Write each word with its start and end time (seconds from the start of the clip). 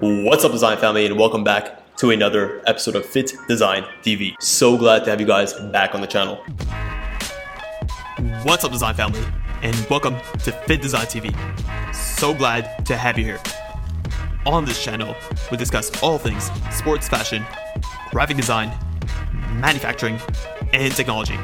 What's 0.00 0.44
up, 0.44 0.50
design 0.50 0.76
family, 0.78 1.06
and 1.06 1.16
welcome 1.16 1.44
back 1.44 1.96
to 1.98 2.10
another 2.10 2.60
episode 2.66 2.96
of 2.96 3.06
Fit 3.06 3.32
Design 3.46 3.84
TV. 4.02 4.34
So 4.40 4.76
glad 4.76 5.04
to 5.04 5.10
have 5.10 5.20
you 5.20 5.26
guys 5.26 5.52
back 5.52 5.94
on 5.94 6.00
the 6.00 6.08
channel. 6.08 6.44
What's 8.42 8.64
up, 8.64 8.72
design 8.72 8.96
family, 8.96 9.24
and 9.62 9.74
welcome 9.88 10.16
to 10.16 10.50
FittDesign 10.50 11.06
TV. 11.06 11.94
So 11.94 12.34
glad 12.34 12.84
to 12.86 12.96
have 12.96 13.16
you 13.16 13.24
here. 13.24 13.40
On 14.46 14.64
this 14.64 14.82
channel, 14.82 15.14
we 15.52 15.56
discuss 15.56 16.02
all 16.02 16.18
things 16.18 16.50
sports 16.72 17.06
fashion, 17.06 17.44
graphic 18.10 18.36
design, 18.36 18.76
manufacturing, 19.60 20.18
and 20.72 20.92
technology. 20.92 21.38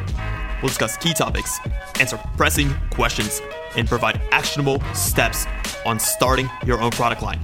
We'll 0.60 0.70
discuss 0.70 0.96
key 0.96 1.14
topics, 1.14 1.60
answer 2.00 2.18
pressing 2.36 2.74
questions, 2.90 3.40
and 3.76 3.86
provide 3.88 4.20
actionable 4.32 4.82
steps 4.92 5.46
on 5.86 6.00
starting 6.00 6.50
your 6.66 6.80
own 6.80 6.90
product 6.90 7.22
line. 7.22 7.40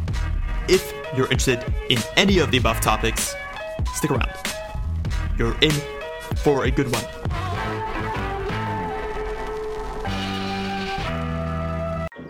If 0.68 0.95
you're 1.14 1.30
interested 1.30 1.62
in 1.88 1.98
any 2.16 2.38
of 2.38 2.50
the 2.50 2.58
above 2.58 2.80
topics, 2.80 3.34
stick 3.94 4.10
around. 4.10 4.30
You're 5.38 5.56
in 5.60 5.72
for 6.36 6.64
a 6.64 6.70
good 6.70 6.90
one. 6.90 7.04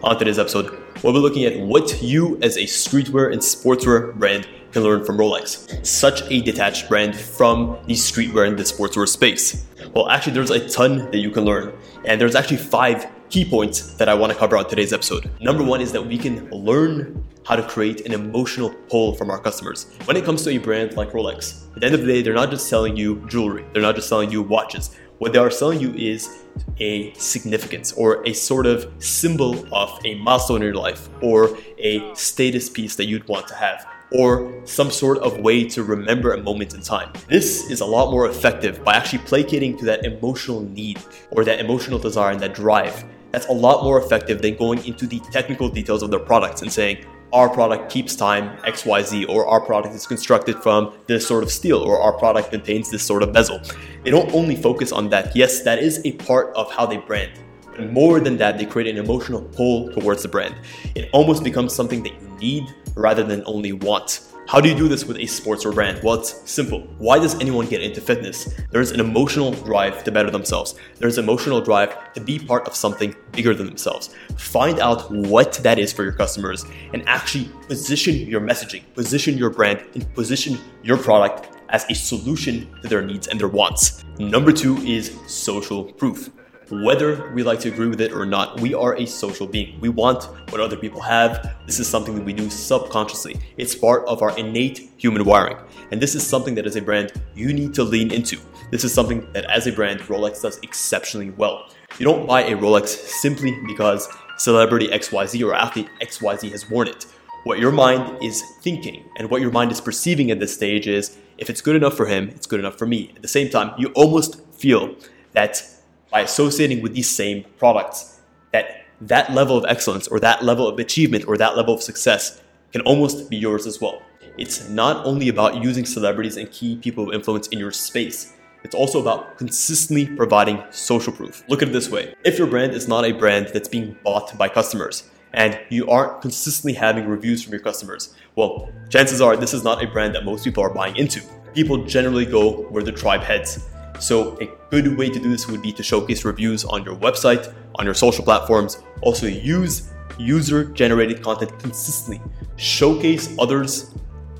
On 0.03 0.19
today's 0.19 0.39
episode, 0.39 0.77
we'll 1.03 1.12
be 1.12 1.19
looking 1.19 1.45
at 1.45 1.59
what 1.59 2.03
you 2.03 2.39
as 2.43 2.57
a 2.57 2.62
streetwear 2.62 3.33
and 3.33 3.41
sportswear 3.41 4.15
brand 4.15 4.47
can 4.73 4.83
learn 4.83 5.05
from 5.05 5.17
Rolex. 5.17 5.84
Such 5.84 6.23
a 6.31 6.41
detached 6.43 6.89
brand 6.89 7.17
from 7.17 7.79
the 7.87 7.95
streetwear 7.95 8.47
and 8.47 8.59
the 8.59 8.62
sportswear 8.62 9.09
space. 9.09 9.65
Well, 9.95 10.09
actually, 10.09 10.34
there's 10.34 10.51
a 10.51 10.69
ton 10.69 11.11
that 11.11 11.19
you 11.19 11.31
can 11.31 11.45
learn, 11.45 11.73
and 12.05 12.20
there's 12.20 12.34
actually 12.34 12.59
five 12.59 13.06
key 13.30 13.45
points 13.45 13.95
that 13.95 14.09
I 14.09 14.15
want 14.15 14.33
to 14.33 14.39
cover 14.39 14.57
on 14.57 14.69
today's 14.69 14.93
episode. 14.93 15.30
Number 15.41 15.62
one 15.62 15.80
is 15.80 15.93
that 15.93 16.05
we 16.05 16.17
can 16.19 16.48
learn 16.51 17.25
how 17.45 17.57
to 17.57 17.62
create 17.62 18.07
an 18.07 18.12
emotional 18.12 18.71
pull 18.89 19.15
from 19.15 19.30
our 19.30 19.39
customers. 19.39 19.87
When 20.05 20.17
it 20.17 20.25
comes 20.25 20.43
to 20.45 20.51
a 20.51 20.59
brand 20.59 20.97
like 20.97 21.11
Rolex, 21.11 21.67
at 21.75 21.81
the 21.81 21.87
end 21.87 21.95
of 21.95 22.01
the 22.03 22.07
day, 22.07 22.23
they're 22.23 22.34
not 22.34 22.51
just 22.51 22.69
selling 22.69 22.97
you 22.97 23.25
jewelry, 23.28 23.65
they're 23.73 23.83
not 23.83 23.95
just 23.95 24.09
selling 24.09 24.31
you 24.31 24.42
watches. 24.42 24.97
What 25.19 25.33
they 25.33 25.39
are 25.39 25.50
selling 25.50 25.81
you 25.81 25.95
is 25.95 26.45
a 26.78 27.12
significance 27.15 27.92
or 27.92 28.27
a 28.27 28.33
sort 28.33 28.67
of 28.67 28.92
symbol 28.98 29.67
of 29.75 29.98
a 30.05 30.15
milestone 30.17 30.56
in 30.56 30.62
your 30.62 30.75
life 30.75 31.09
or 31.22 31.56
a 31.78 32.15
status 32.15 32.69
piece 32.69 32.97
that 32.97 33.06
you'd 33.06 33.27
want 33.28 33.48
to 33.48 33.55
have 33.55 33.87
or 34.12 34.62
some 34.65 34.91
sort 34.91 35.19
of 35.19 35.39
way 35.41 35.65
to 35.65 35.83
remember 35.83 36.33
a 36.33 36.43
moment 36.43 36.75
in 36.75 36.81
time. 36.81 37.12
This 37.28 37.70
is 37.70 37.81
a 37.81 37.87
lot 37.87 38.11
more 38.11 38.28
effective 38.28 38.84
by 38.84 38.95
actually 38.95 39.20
placating 39.20 39.77
to 39.78 39.84
that 39.87 40.05
emotional 40.05 40.61
need 40.61 41.00
or 41.31 41.45
that 41.45 41.61
emotional 41.61 41.98
desire 41.98 42.31
and 42.31 42.41
that 42.41 42.55
drive 42.55 43.05
that's 43.32 43.46
a 43.48 43.52
lot 43.52 43.84
more 43.84 44.00
effective 44.00 44.42
than 44.42 44.56
going 44.56 44.84
into 44.86 45.06
the 45.06 45.20
technical 45.30 45.69
details 45.69 46.02
of 46.02 46.10
their 46.10 46.20
products 46.20 46.62
and 46.62 46.72
saying, 46.72 47.05
our 47.32 47.48
product 47.48 47.91
keeps 47.91 48.14
time 48.14 48.56
XYZ, 48.58 49.28
or 49.28 49.46
our 49.46 49.60
product 49.60 49.94
is 49.94 50.06
constructed 50.06 50.62
from 50.62 50.94
this 51.06 51.27
sort 51.27 51.42
of 51.42 51.50
steel, 51.50 51.78
or 51.78 52.00
our 52.00 52.12
product 52.12 52.50
contains 52.50 52.91
this 52.91 53.02
sort 53.02 53.22
of 53.22 53.32
bezel. 53.32 53.60
They 54.04 54.10
don't 54.10 54.32
only 54.32 54.56
focus 54.56 54.92
on 54.92 55.08
that. 55.10 55.34
Yes, 55.34 55.62
that 55.62 55.80
is 55.80 56.00
a 56.04 56.12
part 56.12 56.54
of 56.54 56.72
how 56.72 56.86
they 56.86 56.98
brand. 56.98 57.32
But 57.77 57.92
more 57.92 58.20
than 58.20 58.36
that, 58.38 58.58
they 58.58 58.64
create 58.64 58.88
an 58.88 58.97
emotional 58.97 59.42
pull 59.42 59.92
towards 59.92 60.22
the 60.22 60.28
brand. 60.28 60.54
It 60.94 61.10
almost 61.12 61.42
becomes 61.42 61.74
something 61.74 62.02
that 62.04 62.12
you 62.12 62.28
need 62.38 62.74
rather 62.94 63.22
than 63.22 63.42
only 63.44 63.72
want. 63.72 64.20
How 64.48 64.61
do 64.61 64.69
you 64.69 64.77
do 64.77 64.86
this 64.86 65.05
with 65.05 65.16
a 65.16 65.22
sportswear 65.22 65.75
brand? 65.75 66.05
Well, 66.05 66.14
it's 66.20 66.48
simple. 66.48 66.83
Why 66.98 67.19
does 67.19 67.34
anyone 67.41 67.66
get 67.66 67.83
into 67.83 68.00
fitness? 68.00 68.55
There's 68.70 68.92
an 68.92 69.00
emotional 69.00 69.50
drive 69.50 70.05
to 70.05 70.12
better 70.12 70.30
themselves. 70.30 70.77
There's 71.00 71.19
an 71.19 71.25
emotional 71.25 71.61
drive 71.61 72.12
to 72.12 72.20
be 72.20 72.38
part 72.38 72.69
of 72.69 72.77
something 72.77 73.12
bigger 73.33 73.55
than 73.55 73.66
themselves. 73.66 74.14
Find 74.36 74.78
out 74.78 75.11
what 75.11 75.55
that 75.64 75.80
is 75.80 75.92
for 75.92 76.05
your 76.05 76.12
customers 76.12 76.64
and 76.94 77.03
actually 77.08 77.50
position 77.66 78.14
your 78.14 78.41
messaging, 78.41 78.84
position 78.94 79.36
your 79.36 79.50
brand, 79.50 79.84
and 79.94 80.14
position 80.14 80.58
your 80.84 80.97
product 80.97 81.48
as 81.70 81.84
a 81.91 81.94
solution 81.97 82.72
to 82.83 82.88
their 82.88 83.03
needs 83.03 83.27
and 83.27 83.41
their 83.41 83.48
wants. 83.48 84.05
Number 84.20 84.53
two 84.53 84.77
is 84.78 85.19
social 85.27 85.92
proof. 85.94 86.31
Whether 86.69 87.31
we 87.32 87.44
like 87.44 87.60
to 87.60 87.69
agree 87.69 87.87
with 87.87 88.00
it 88.00 88.10
or 88.12 88.27
not, 88.27 88.60
we 88.60 88.75
are 88.75 88.97
a 88.97 89.06
social 89.06 89.47
being. 89.47 89.78
We 89.78 89.88
want 89.88 90.25
what 90.50 90.60
other 90.60 90.77
people 90.77 91.00
have. 91.00 91.54
This 91.65 91.78
is 91.78 91.87
something 91.87 92.16
that 92.16 92.25
we 92.25 92.32
do 92.32 92.50
subconsciously. 92.50 93.37
It's 93.56 93.72
part 93.77 94.04
of 94.09 94.21
our 94.21 94.37
innate 94.37 94.91
human 94.97 95.25
wiring. 95.25 95.59
And 95.93 96.03
this 96.03 96.16
is 96.16 96.27
something 96.27 96.56
that 96.56 96.66
as 96.66 96.75
a 96.75 96.82
brand 96.82 97.12
you 97.37 97.53
need 97.53 97.72
to 97.75 97.84
lean 97.84 98.10
into. 98.10 98.41
This 98.72 98.82
is 98.82 98.93
something 98.93 99.31
that 99.32 99.44
as 99.44 99.69
a 99.69 99.72
brand 99.72 100.00
Rolex 100.00 100.43
does 100.43 100.59
exceptionally 100.65 101.31
well. 101.31 101.71
You 102.00 102.04
don't 102.04 102.27
buy 102.27 102.43
a 102.43 102.56
Rolex 102.56 102.88
simply 102.88 103.56
because 103.69 104.09
celebrity 104.37 104.88
XYZ 104.88 105.47
or 105.47 105.54
athlete 105.54 105.88
XYZ 106.03 106.50
has 106.50 106.69
worn 106.69 106.88
it. 106.88 107.06
What 107.44 107.60
your 107.60 107.71
mind 107.71 108.21
is 108.25 108.43
thinking 108.62 109.04
and 109.19 109.31
what 109.31 109.41
your 109.41 109.53
mind 109.53 109.71
is 109.71 109.81
perceiving 109.81 110.33
at 110.33 110.41
this 110.41 110.53
stage 110.53 110.88
is 110.88 111.16
if 111.38 111.48
it's 111.48 111.60
good 111.60 111.77
enough 111.77 111.97
for 111.97 112.06
him, 112.06 112.31
it's 112.31 112.48
good 112.48 112.59
enough 112.59 112.77
for 112.77 112.87
me. 112.87 113.12
At 113.15 113.22
the 113.22 113.28
same 113.28 113.50
time, 113.50 113.72
you 113.78 113.93
almost 113.94 114.44
feel 114.50 114.97
that 115.33 115.62
by 116.11 116.21
associating 116.21 116.83
with 116.83 116.94
these 116.94 117.11
same 117.11 117.44
products 117.59 118.21
that 118.53 118.84
that 119.00 119.33
level 119.33 119.56
of 119.56 119.65
excellence 119.69 120.09
or 120.09 120.19
that 120.21 120.44
level 120.44 120.67
of 120.67 120.78
achievement 120.78 121.27
or 121.28 121.37
that 121.37 121.56
level 121.56 121.75
of 121.75 121.83
success 121.83 122.41
can 122.72 122.81
almost 122.83 123.28
be 123.28 123.37
yours 123.37 123.67
as 123.67 123.81
well. 123.81 124.03
It's 124.39 124.69
not 124.69 125.05
only 125.06 125.28
about 125.28 125.62
using 125.62 125.87
celebrities 125.87 126.37
and 126.37 126.50
key 126.50 126.77
people 126.77 127.09
of 127.09 127.15
influence 127.15 127.49
in 127.49 127.59
your 127.59 127.72
space. 127.72 128.34
It's 128.65 128.75
also 128.75 129.00
about 129.00 129.39
consistently 129.39 130.06
providing 130.06 130.62
social 130.71 131.12
proof. 131.12 131.45
Look 131.49 131.62
at 131.62 131.69
it 131.69 131.72
this 131.72 131.89
way. 131.89 132.15
If 132.25 132.39
your 132.39 132.47
brand 132.47 132.72
is 132.72 132.89
not 132.89 133.05
a 133.05 133.12
brand 133.12 133.49
that's 133.53 133.69
being 133.69 133.97
bought 134.03 134.37
by 134.37 134.49
customers 134.49 135.09
and 135.33 135.59
you 135.69 135.89
aren't 135.89 136.21
consistently 136.21 136.72
having 136.72 137.06
reviews 137.06 137.43
from 137.43 137.53
your 137.53 137.61
customers, 137.61 138.15
well, 138.34 138.71
chances 138.91 139.21
are 139.21 139.37
this 139.37 139.55
is 139.55 139.65
not 139.65 139.83
a 139.83 139.87
brand 139.87 140.15
that 140.15 140.25
most 140.25 140.45
people 140.45 140.62
are 140.62 140.72
buying 140.72 140.97
into. 140.97 141.22
People 141.55 141.84
generally 141.84 142.27
go 142.27 142.62
where 142.65 142.83
the 142.83 142.93
tribe 142.93 143.22
heads. 143.22 143.66
So 143.99 144.39
a 144.41 144.47
good 144.71 144.97
way 144.97 145.11
to 145.11 145.19
do 145.19 145.31
this 145.31 145.49
would 145.49 145.62
be 145.62 145.73
to 145.73 145.83
showcase 145.83 146.25
reviews 146.25 146.65
on 146.65 146.84
your 146.84 146.97
website, 146.97 147.53
on 147.77 147.84
your 147.84 147.95
social 147.95 148.25
platforms. 148.25 148.79
Also 149.03 149.27
use 149.27 149.91
user 150.19 150.65
generated 150.65 151.23
content 151.23 151.59
consistently. 151.59 152.21
Showcase 152.57 153.34
others 153.39 153.95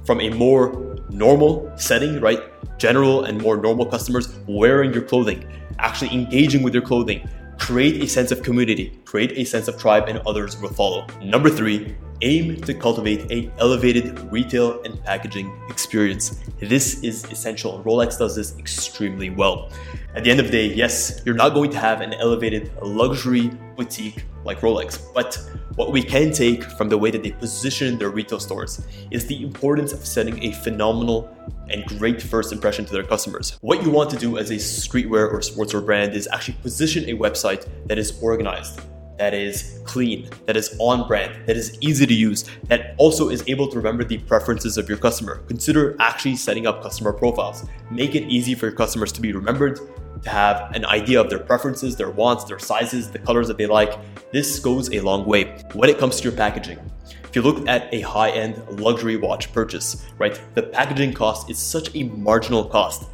from 0.05 0.21
a 0.21 0.31
more 0.31 0.97
normal 1.11 1.72
setting, 1.77 2.21
right? 2.21 2.41
General 2.78 3.25
and 3.25 3.41
more 3.41 3.56
normal 3.56 3.87
customers 3.87 4.34
wearing 4.47 4.93
your 4.93 5.03
clothing, 5.03 5.47
actually 5.78 6.12
engaging 6.12 6.62
with 6.62 6.75
your 6.75 6.83
clothing. 6.83 7.28
Create 7.59 8.03
a 8.03 8.06
sense 8.06 8.31
of 8.31 8.43
community, 8.43 8.99
create 9.05 9.33
a 9.33 9.44
sense 9.44 9.67
of 9.67 9.78
tribe, 9.78 10.09
and 10.09 10.19
others 10.27 10.61
will 10.61 10.69
follow. 10.69 11.06
Number 11.23 11.49
three, 11.49 11.97
aim 12.22 12.56
to 12.62 12.75
cultivate 12.75 13.31
a 13.31 13.50
elevated 13.59 14.19
retail 14.32 14.82
and 14.82 15.03
packaging 15.04 15.53
experience. 15.69 16.41
This 16.60 17.03
is 17.03 17.25
essential. 17.31 17.77
and 17.77 17.84
Rolex 17.84 18.19
does 18.19 18.37
this 18.37 18.56
extremely 18.59 19.31
well. 19.31 19.71
At 20.15 20.25
the 20.25 20.31
end 20.31 20.41
of 20.41 20.47
the 20.47 20.53
day, 20.53 20.66
yes, 20.75 21.21
you're 21.25 21.34
not 21.34 21.55
going 21.55 21.71
to 21.71 21.78
have 21.78 22.00
an 22.00 22.15
elevated 22.15 22.71
luxury 22.82 23.50
boutique 23.76 24.25
like 24.44 24.60
Rolex, 24.60 24.99
but 25.12 25.38
what 25.75 25.93
we 25.93 26.03
can 26.03 26.32
take 26.32 26.65
from 26.65 26.88
the 26.88 26.97
way 26.97 27.10
that 27.10 27.22
they 27.22 27.32
position 27.32 27.99
their 27.99 28.09
retail 28.09 28.41
stores 28.41 28.81
is 29.10 29.26
the 29.26 29.43
importance 29.43 29.93
of 29.93 30.06
setting 30.06 30.43
a 30.43 30.53
phenomenal 30.53 31.37
and 31.69 31.84
great 31.84 32.22
first 32.22 32.53
impression 32.53 32.87
to 32.87 32.93
their 32.93 33.03
customers. 33.03 33.59
What 33.60 33.82
you 33.82 33.91
want 33.91 34.09
to 34.10 34.16
do 34.16 34.38
as 34.38 34.50
a 34.50 34.55
streetwear 34.55 35.31
or 35.31 35.41
sportswear 35.41 35.84
brand 35.84 36.15
is 36.15 36.28
actually 36.32 36.55
position 36.62 37.05
a 37.10 37.12
website 37.19 37.69
that 37.87 37.99
is 37.99 38.19
organized, 38.22 38.81
that 39.19 39.34
is 39.34 39.81
clean, 39.84 40.28
that 40.47 40.56
is 40.56 40.77
on 40.78 41.06
brand, 41.06 41.47
that 41.47 41.56
is 41.56 41.77
easy 41.81 42.06
to 42.06 42.15
use, 42.15 42.44
that 42.65 42.94
also 42.99 43.28
is 43.28 43.43
able 43.47 43.69
to 43.69 43.77
remember 43.77 44.04
the 44.04 44.19
preferences 44.19 44.77
of 44.77 44.88
your 44.88 44.99
customer. 44.99 45.37
Consider 45.49 45.97
actually 46.00 46.37
setting 46.37 46.66
up 46.66 46.82
customer 46.82 47.12
profiles. 47.12 47.65
Make 47.91 48.15
it 48.15 48.25
easy 48.25 48.55
for 48.55 48.66
your 48.66 48.75
customers 48.75 49.12
to 49.12 49.21
be 49.21 49.32
remembered, 49.32 49.81
to 50.22 50.31
have 50.31 50.75
an 50.75 50.84
idea 50.87 51.21
of 51.21 51.31
their 51.31 51.38
preferences, 51.38 51.97
their 51.97 52.10
wants, 52.10 52.44
their 52.44 52.59
sizes, 52.59 53.10
the 53.10 53.19
colors 53.19 53.49
that 53.49 53.59
they 53.59 53.66
like. 53.66 53.99
This 54.32 54.59
goes 54.59 54.93
a 54.93 55.00
long 55.00 55.25
way. 55.25 55.56
When 55.72 55.88
it 55.88 55.99
comes 55.99 56.16
to 56.19 56.25
your 56.25 56.37
packaging, 56.37 56.78
if 57.25 57.34
you 57.34 57.43
look 57.43 57.69
at 57.69 57.93
a 57.93 58.00
high 58.00 58.31
end 58.31 58.81
luxury 58.81 59.16
watch 59.16 59.53
purchase, 59.53 60.05
right, 60.19 60.40
the 60.55 60.62
packaging 60.62 61.12
cost 61.12 61.50
is 61.50 61.58
such 61.58 61.94
a 61.94 62.05
marginal 62.05 62.64
cost 62.64 63.06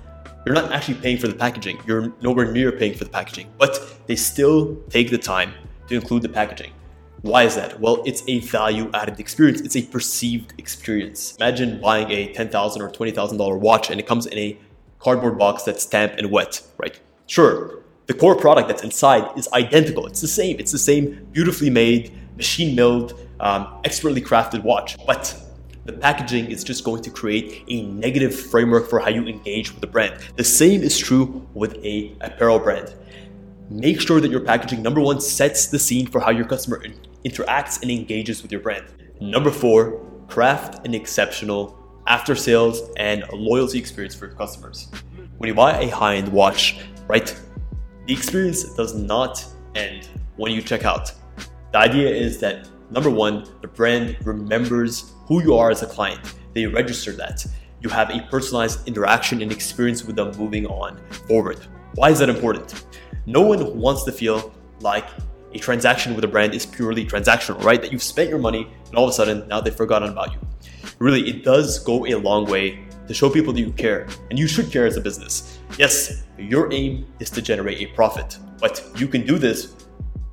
you're 0.44 0.56
not 0.56 0.72
actually 0.72 0.94
paying 0.94 1.18
for 1.18 1.28
the 1.28 1.34
packaging. 1.34 1.80
You're 1.86 2.12
nowhere 2.20 2.50
near 2.50 2.72
paying 2.72 2.94
for 2.94 3.04
the 3.04 3.10
packaging, 3.10 3.48
but 3.58 3.78
they 4.08 4.16
still 4.16 4.76
take 4.90 5.10
the 5.10 5.18
time 5.18 5.54
to 5.92 6.00
include 6.00 6.22
the 6.22 6.28
packaging. 6.28 6.72
Why 7.20 7.44
is 7.44 7.54
that? 7.54 7.78
Well, 7.78 8.02
it's 8.04 8.22
a 8.26 8.40
value 8.40 8.90
added 8.94 9.20
experience. 9.20 9.60
It's 9.60 9.76
a 9.76 9.82
perceived 9.82 10.54
experience. 10.58 11.36
Imagine 11.36 11.80
buying 11.80 12.10
a 12.10 12.32
10,000 12.32 12.82
or 12.82 12.90
$20,000 12.90 13.58
watch 13.60 13.90
and 13.90 14.00
it 14.00 14.06
comes 14.06 14.26
in 14.26 14.36
a 14.36 14.58
cardboard 14.98 15.38
box 15.38 15.62
that's 15.62 15.84
stamped 15.84 16.18
and 16.18 16.30
wet, 16.30 16.62
right? 16.78 16.98
Sure, 17.26 17.82
the 18.06 18.14
core 18.14 18.34
product 18.34 18.68
that's 18.68 18.82
inside 18.82 19.38
is 19.38 19.48
identical. 19.52 20.06
It's 20.06 20.20
the 20.20 20.28
same. 20.28 20.58
It's 20.58 20.72
the 20.72 20.78
same 20.78 21.28
beautifully 21.30 21.70
made, 21.70 22.12
machine 22.36 22.74
milled, 22.74 23.20
um, 23.38 23.80
expertly 23.84 24.20
crafted 24.20 24.64
watch. 24.64 24.96
But 25.06 25.36
the 25.84 25.92
packaging 25.92 26.50
is 26.50 26.64
just 26.64 26.84
going 26.84 27.02
to 27.02 27.10
create 27.10 27.62
a 27.68 27.82
negative 27.82 28.34
framework 28.34 28.88
for 28.88 28.98
how 28.98 29.10
you 29.10 29.26
engage 29.26 29.70
with 29.70 29.80
the 29.80 29.86
brand. 29.86 30.20
The 30.36 30.44
same 30.44 30.82
is 30.82 30.98
true 30.98 31.46
with 31.54 31.76
a 31.84 32.16
apparel 32.20 32.58
brand 32.58 32.94
make 33.70 34.00
sure 34.00 34.20
that 34.20 34.30
your 34.30 34.40
packaging, 34.40 34.82
number 34.82 35.00
one, 35.00 35.20
sets 35.20 35.66
the 35.66 35.78
scene 35.78 36.06
for 36.06 36.20
how 36.20 36.30
your 36.30 36.44
customer 36.44 36.82
interacts 37.24 37.82
and 37.82 37.90
engages 37.90 38.42
with 38.42 38.52
your 38.52 38.60
brand. 38.60 38.84
Number 39.20 39.50
four, 39.50 40.00
craft 40.28 40.86
an 40.86 40.94
exceptional 40.94 41.78
after 42.06 42.34
sales 42.34 42.90
and 42.96 43.24
loyalty 43.32 43.78
experience 43.78 44.14
for 44.14 44.26
your 44.26 44.34
customers. 44.34 44.90
When 45.38 45.48
you 45.48 45.54
buy 45.54 45.80
a 45.80 45.88
high 45.88 46.16
end 46.16 46.28
watch, 46.28 46.78
right, 47.06 47.34
the 48.06 48.12
experience 48.12 48.64
does 48.74 48.94
not 48.94 49.44
end 49.74 50.08
when 50.36 50.52
you 50.52 50.62
check 50.62 50.84
out. 50.84 51.12
The 51.72 51.78
idea 51.78 52.08
is 52.08 52.38
that 52.40 52.68
number 52.90 53.10
one, 53.10 53.46
the 53.60 53.68
brand 53.68 54.16
remembers 54.24 55.12
who 55.26 55.42
you 55.42 55.54
are 55.54 55.70
as 55.70 55.82
a 55.82 55.86
client, 55.86 56.20
they 56.52 56.66
register 56.66 57.12
that. 57.12 57.46
You 57.80 57.88
have 57.88 58.10
a 58.10 58.20
personalized 58.30 58.86
interaction 58.86 59.42
and 59.42 59.50
experience 59.50 60.04
with 60.04 60.16
them 60.16 60.36
moving 60.36 60.66
on 60.66 61.00
forward. 61.28 61.58
Why 61.94 62.10
is 62.10 62.18
that 62.18 62.28
important? 62.28 62.84
No 63.26 63.40
one 63.40 63.78
wants 63.78 64.04
to 64.04 64.12
feel 64.12 64.52
like 64.80 65.06
a 65.54 65.58
transaction 65.58 66.14
with 66.14 66.24
a 66.24 66.28
brand 66.28 66.54
is 66.54 66.66
purely 66.66 67.04
transactional, 67.06 67.62
right? 67.62 67.80
That 67.80 67.92
you've 67.92 68.02
spent 68.02 68.28
your 68.28 68.38
money 68.38 68.66
and 68.88 68.96
all 68.96 69.04
of 69.04 69.10
a 69.10 69.12
sudden 69.12 69.46
now 69.48 69.60
they've 69.60 69.74
forgotten 69.74 70.10
about 70.10 70.32
you. 70.32 70.38
Really, 70.98 71.28
it 71.28 71.44
does 71.44 71.78
go 71.78 72.06
a 72.06 72.14
long 72.14 72.46
way 72.46 72.84
to 73.06 73.14
show 73.14 73.28
people 73.28 73.52
that 73.52 73.60
you 73.60 73.72
care, 73.72 74.06
and 74.30 74.38
you 74.38 74.46
should 74.46 74.70
care 74.70 74.86
as 74.86 74.96
a 74.96 75.00
business. 75.00 75.58
Yes, 75.78 76.24
your 76.38 76.72
aim 76.72 77.06
is 77.18 77.30
to 77.30 77.42
generate 77.42 77.80
a 77.80 77.86
profit, 77.94 78.38
but 78.60 78.88
you 78.96 79.08
can 79.08 79.26
do 79.26 79.38
this 79.38 79.74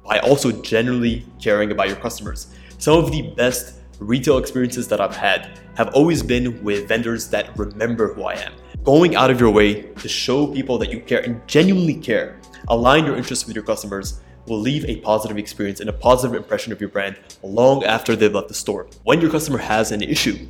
by 0.06 0.20
also 0.20 0.52
generally 0.62 1.26
caring 1.42 1.72
about 1.72 1.88
your 1.88 1.98
customers. 1.98 2.54
Some 2.78 2.98
of 3.04 3.12
the 3.12 3.34
best 3.36 3.79
retail 4.00 4.38
experiences 4.38 4.88
that 4.88 5.00
I've 5.02 5.16
had 5.16 5.60
have 5.76 5.94
always 5.94 6.24
been 6.24 6.64
with 6.64 6.88
vendors 6.88 7.30
that 7.30 7.58
remember 7.58 8.14
who 8.14 8.24
I 8.24 8.36
am. 8.36 8.54
Going 8.84 9.16
out 9.16 9.30
of 9.30 9.40
your 9.40 9.52
way 9.52 9.82
to 9.82 10.08
show 10.08 10.48
people 10.48 10.78
that 10.78 10.90
you 10.90 11.02
care 11.02 11.20
and 11.20 11.46
genuinely 11.48 11.96
care, 11.96 12.40
align 12.70 13.06
your 13.06 13.18
interests 13.18 13.46
with 13.46 13.56
your 13.56 13.66
customers, 13.66 14.22
will 14.48 14.60
leave 14.60 14.86
a 14.86 14.98
positive 14.98 15.38
experience 15.38 15.80
and 15.80 15.90
a 15.90 15.94
positive 15.94 16.36
impression 16.36 16.72
of 16.72 16.80
your 16.82 16.90
brand 16.90 17.20
long 17.44 17.84
after 17.84 18.16
they've 18.16 18.34
left 18.34 18.48
the 18.48 18.54
store. 18.54 18.88
When 19.04 19.22
your 19.22 19.30
customer 19.30 19.60
has 19.60 19.92
an 19.92 20.02
issue, 20.02 20.48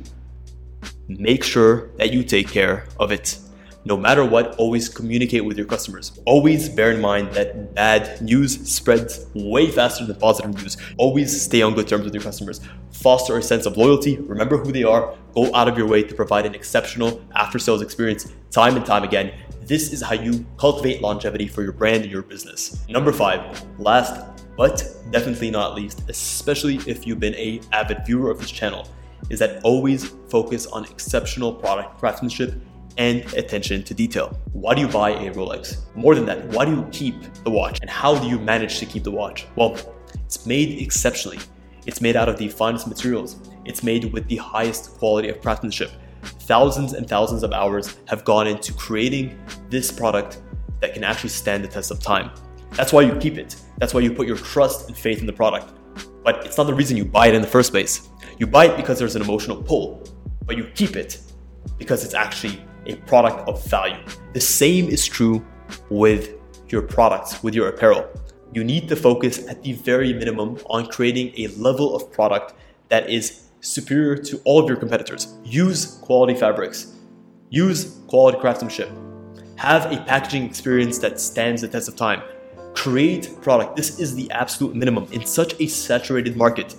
make 1.08 1.44
sure 1.44 1.90
that 1.96 2.12
you 2.12 2.22
take 2.22 2.48
care 2.48 2.86
of 2.98 3.12
it. 3.12 3.38
No 3.86 3.96
matter 3.96 4.24
what, 4.26 4.56
always 4.56 4.90
communicate 4.90 5.42
with 5.42 5.56
your 5.56 5.66
customers. 5.66 6.20
Always 6.26 6.68
bear 6.68 6.92
in 6.92 7.00
mind 7.00 7.32
that 7.32 7.74
bad 7.74 8.20
news 8.20 8.68
spreads 8.70 9.26
way 9.34 9.70
faster 9.70 10.04
than 10.04 10.16
positive 10.16 10.54
news. 10.54 10.76
Always 10.98 11.40
stay 11.40 11.62
on 11.62 11.74
good 11.74 11.88
terms 11.88 12.04
with 12.04 12.12
your 12.12 12.22
customers. 12.22 12.60
Foster 12.92 13.38
a 13.38 13.42
sense 13.42 13.64
of 13.64 13.78
loyalty. 13.78 14.18
Remember 14.18 14.58
who 14.58 14.70
they 14.70 14.84
are. 14.84 15.16
Go 15.34 15.54
out 15.54 15.66
of 15.66 15.78
your 15.78 15.86
way 15.86 16.02
to 16.02 16.14
provide 16.14 16.44
an 16.44 16.54
exceptional 16.54 17.22
after 17.34 17.58
sales 17.58 17.80
experience 17.80 18.30
time 18.50 18.76
and 18.76 18.84
time 18.84 19.02
again. 19.02 19.32
This 19.62 19.94
is 19.94 20.02
how 20.02 20.14
you 20.14 20.44
cultivate 20.58 21.00
longevity 21.00 21.48
for 21.48 21.62
your 21.62 21.72
brand 21.72 22.02
and 22.02 22.12
your 22.12 22.22
business. 22.22 22.86
Number 22.88 23.12
five, 23.12 23.64
last 23.78 24.26
but 24.58 24.84
definitely 25.10 25.50
not 25.50 25.74
least, 25.74 26.02
especially 26.08 26.76
if 26.86 27.06
you've 27.06 27.20
been 27.20 27.34
a 27.36 27.62
avid 27.72 28.04
viewer 28.04 28.30
of 28.30 28.40
this 28.40 28.50
channel, 28.50 28.86
is 29.30 29.38
that 29.38 29.62
always 29.64 30.08
focus 30.28 30.66
on 30.66 30.84
exceptional 30.84 31.50
product 31.50 31.98
craftsmanship 31.98 32.54
and 32.98 33.20
attention 33.34 33.82
to 33.84 33.94
detail. 33.94 34.38
Why 34.52 34.74
do 34.74 34.80
you 34.80 34.88
buy 34.88 35.10
a 35.10 35.32
Rolex? 35.32 35.78
More 35.94 36.14
than 36.14 36.26
that, 36.26 36.44
why 36.48 36.64
do 36.64 36.72
you 36.72 36.88
keep 36.92 37.14
the 37.44 37.50
watch? 37.50 37.78
And 37.80 37.90
how 37.90 38.18
do 38.18 38.28
you 38.28 38.38
manage 38.38 38.78
to 38.78 38.86
keep 38.86 39.04
the 39.04 39.10
watch? 39.10 39.46
Well, 39.56 39.76
it's 40.24 40.46
made 40.46 40.80
exceptionally. 40.80 41.38
It's 41.86 42.00
made 42.00 42.16
out 42.16 42.28
of 42.28 42.36
the 42.36 42.48
finest 42.48 42.86
materials. 42.86 43.36
It's 43.64 43.82
made 43.82 44.12
with 44.12 44.26
the 44.28 44.36
highest 44.36 44.98
quality 44.98 45.28
of 45.28 45.40
craftsmanship. 45.40 45.90
Thousands 46.22 46.92
and 46.92 47.08
thousands 47.08 47.42
of 47.42 47.52
hours 47.52 47.96
have 48.06 48.24
gone 48.24 48.46
into 48.46 48.72
creating 48.74 49.38
this 49.70 49.90
product 49.90 50.42
that 50.80 50.94
can 50.94 51.04
actually 51.04 51.30
stand 51.30 51.64
the 51.64 51.68
test 51.68 51.90
of 51.90 52.00
time. 52.00 52.30
That's 52.72 52.92
why 52.92 53.02
you 53.02 53.14
keep 53.16 53.38
it. 53.38 53.56
That's 53.78 53.94
why 53.94 54.00
you 54.00 54.12
put 54.12 54.26
your 54.26 54.36
trust 54.36 54.88
and 54.88 54.96
faith 54.96 55.20
in 55.20 55.26
the 55.26 55.32
product. 55.32 55.72
But 56.22 56.44
it's 56.44 56.56
not 56.56 56.66
the 56.66 56.74
reason 56.74 56.96
you 56.96 57.04
buy 57.04 57.28
it 57.28 57.34
in 57.34 57.42
the 57.42 57.48
first 57.48 57.70
place. 57.70 58.08
You 58.38 58.46
buy 58.46 58.66
it 58.66 58.76
because 58.76 58.98
there's 58.98 59.16
an 59.16 59.22
emotional 59.22 59.62
pull, 59.62 60.06
but 60.44 60.56
you 60.56 60.64
keep 60.74 60.96
it 60.96 61.20
because 61.78 62.04
it's 62.04 62.14
actually 62.14 62.62
a 62.86 62.96
product 62.96 63.48
of 63.48 63.64
value. 63.66 64.02
The 64.32 64.40
same 64.40 64.88
is 64.88 65.06
true 65.06 65.44
with 65.88 66.34
your 66.68 66.82
products, 66.82 67.42
with 67.42 67.54
your 67.54 67.68
apparel. 67.68 68.08
You 68.52 68.64
need 68.64 68.88
to 68.88 68.96
focus 68.96 69.46
at 69.48 69.62
the 69.62 69.74
very 69.74 70.12
minimum 70.12 70.58
on 70.66 70.86
creating 70.86 71.32
a 71.36 71.48
level 71.54 71.94
of 71.94 72.10
product 72.12 72.54
that 72.88 73.08
is 73.08 73.44
superior 73.60 74.16
to 74.16 74.40
all 74.44 74.60
of 74.60 74.68
your 74.68 74.76
competitors. 74.76 75.34
Use 75.44 75.98
quality 76.02 76.34
fabrics, 76.34 76.96
use 77.50 78.00
quality 78.08 78.38
craftsmanship, 78.38 78.90
have 79.56 79.92
a 79.92 80.02
packaging 80.04 80.44
experience 80.44 80.98
that 80.98 81.20
stands 81.20 81.60
the 81.60 81.68
test 81.68 81.88
of 81.88 81.94
time. 81.94 82.22
Create 82.74 83.36
product. 83.42 83.76
This 83.76 84.00
is 84.00 84.14
the 84.14 84.30
absolute 84.30 84.74
minimum 84.74 85.06
in 85.12 85.26
such 85.26 85.54
a 85.60 85.66
saturated 85.66 86.36
market. 86.36 86.74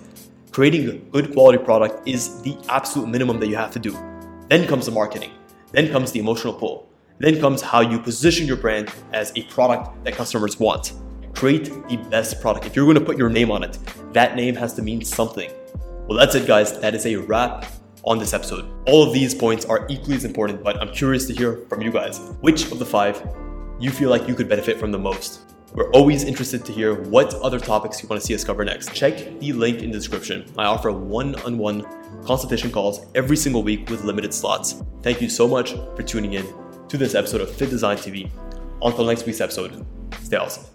Creating 0.50 0.88
a 0.88 0.92
good 0.94 1.32
quality 1.32 1.62
product 1.62 2.06
is 2.08 2.42
the 2.42 2.56
absolute 2.68 3.08
minimum 3.08 3.38
that 3.40 3.46
you 3.46 3.56
have 3.56 3.70
to 3.70 3.78
do. 3.78 3.92
Then 4.48 4.66
comes 4.66 4.86
the 4.86 4.92
marketing. 4.92 5.30
Then 5.72 5.90
comes 5.90 6.12
the 6.12 6.20
emotional 6.20 6.54
pull. 6.54 6.88
Then 7.18 7.40
comes 7.40 7.60
how 7.62 7.80
you 7.80 7.98
position 7.98 8.46
your 8.46 8.56
brand 8.56 8.90
as 9.12 9.32
a 9.36 9.42
product 9.44 10.04
that 10.04 10.14
customers 10.14 10.58
want. 10.60 10.92
Create 11.34 11.64
the 11.88 11.96
best 12.10 12.40
product. 12.40 12.66
If 12.66 12.76
you're 12.76 12.84
going 12.84 12.98
to 12.98 13.04
put 13.04 13.16
your 13.16 13.30
name 13.30 13.50
on 13.50 13.62
it, 13.62 13.78
that 14.12 14.36
name 14.36 14.54
has 14.56 14.74
to 14.74 14.82
mean 14.82 15.04
something. 15.04 15.50
Well, 16.06 16.18
that's 16.18 16.34
it, 16.34 16.46
guys. 16.46 16.78
That 16.80 16.94
is 16.94 17.06
a 17.06 17.16
wrap 17.16 17.66
on 18.04 18.18
this 18.18 18.34
episode. 18.34 18.68
All 18.86 19.02
of 19.02 19.14
these 19.14 19.34
points 19.34 19.64
are 19.64 19.86
equally 19.88 20.16
as 20.16 20.24
important, 20.24 20.62
but 20.62 20.76
I'm 20.80 20.92
curious 20.92 21.26
to 21.26 21.32
hear 21.32 21.64
from 21.68 21.80
you 21.80 21.90
guys. 21.90 22.18
Which 22.40 22.70
of 22.70 22.78
the 22.78 22.86
five 22.86 23.22
you 23.78 23.90
feel 23.90 24.10
like 24.10 24.28
you 24.28 24.34
could 24.34 24.48
benefit 24.48 24.78
from 24.78 24.92
the 24.92 24.98
most? 24.98 25.51
We're 25.74 25.90
always 25.92 26.24
interested 26.24 26.66
to 26.66 26.72
hear 26.72 26.94
what 26.94 27.32
other 27.34 27.58
topics 27.58 28.02
you 28.02 28.08
want 28.08 28.20
to 28.20 28.26
see 28.26 28.34
us 28.34 28.44
cover 28.44 28.62
next. 28.64 28.92
Check 28.92 29.40
the 29.40 29.52
link 29.52 29.82
in 29.82 29.90
the 29.90 29.96
description. 29.96 30.44
I 30.58 30.64
offer 30.64 30.92
one 30.92 31.34
on 31.46 31.56
one 31.56 31.86
consultation 32.24 32.70
calls 32.70 33.06
every 33.14 33.36
single 33.36 33.62
week 33.62 33.88
with 33.88 34.04
limited 34.04 34.34
slots. 34.34 34.82
Thank 35.00 35.22
you 35.22 35.30
so 35.30 35.48
much 35.48 35.72
for 35.72 36.02
tuning 36.02 36.34
in 36.34 36.46
to 36.88 36.98
this 36.98 37.14
episode 37.14 37.40
of 37.40 37.48
FittDesign 37.50 37.96
TV. 37.96 38.30
Until 38.82 39.06
next 39.06 39.24
week's 39.24 39.40
episode, 39.40 39.86
stay 40.22 40.36
awesome. 40.36 40.72